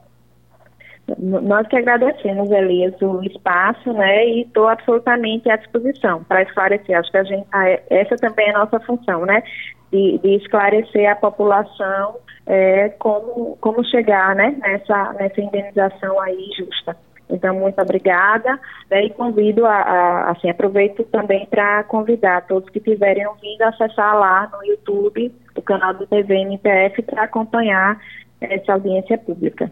Nós 1.19 1.67
que 1.67 1.77
agradecemos, 1.77 2.49
Elias, 2.49 2.99
o 2.99 3.21
espaço, 3.23 3.93
né, 3.93 4.25
e 4.27 4.41
estou 4.41 4.67
absolutamente 4.67 5.49
à 5.49 5.55
disposição 5.55 6.23
para 6.23 6.41
esclarecer. 6.41 6.97
Acho 6.97 7.11
que 7.11 7.17
a 7.17 7.23
gente, 7.23 7.47
a, 7.51 7.69
essa 7.91 8.15
também 8.15 8.47
é 8.47 8.55
a 8.55 8.59
nossa 8.59 8.79
função, 8.79 9.23
né, 9.25 9.43
de, 9.91 10.17
de 10.17 10.35
esclarecer 10.35 11.09
a 11.09 11.15
população 11.15 12.15
é, 12.47 12.89
como, 12.97 13.55
como 13.61 13.85
chegar 13.85 14.35
né, 14.35 14.55
nessa, 14.59 15.13
nessa 15.13 15.41
indenização 15.41 16.19
aí 16.19 16.49
justa. 16.57 16.97
Então, 17.29 17.55
muito 17.55 17.79
obrigada 17.81 18.59
né, 18.89 19.05
e 19.05 19.09
convido 19.11 19.65
a, 19.65 19.75
a, 19.75 20.31
assim, 20.31 20.49
aproveito 20.49 21.03
também 21.05 21.45
para 21.45 21.83
convidar 21.83 22.45
todos 22.47 22.69
que 22.69 22.79
tiverem 22.79 23.27
ouvido 23.27 23.61
a 23.61 23.69
acessar 23.69 24.17
lá 24.17 24.49
no 24.51 24.65
YouTube 24.65 25.31
o 25.55 25.61
canal 25.61 25.93
do 25.93 26.05
TV 26.05 26.35
MPF 26.35 27.01
para 27.03 27.23
acompanhar 27.23 27.99
essa 28.41 28.73
audiência 28.73 29.17
pública. 29.17 29.71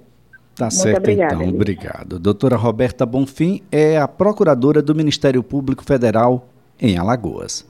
Tá 0.56 0.66
Muito 0.66 0.76
certo, 0.76 0.98
obrigada, 0.98 1.36
então. 1.36 1.50
Obrigado. 1.50 2.20
Doutora 2.20 2.56
Roberta 2.56 3.06
Bonfim 3.06 3.62
é 3.72 3.98
a 3.98 4.08
procuradora 4.08 4.82
do 4.82 4.94
Ministério 4.94 5.42
Público 5.42 5.84
Federal 5.84 6.48
em 6.80 6.98
Alagoas. 6.98 7.66